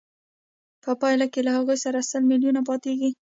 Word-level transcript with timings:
په 0.83 0.91
پایله 1.01 1.25
کې 1.33 1.41
له 1.47 1.51
هغه 1.57 1.75
سره 1.83 2.07
سل 2.11 2.21
میلیونه 2.31 2.61
پاتېږي 2.69 3.09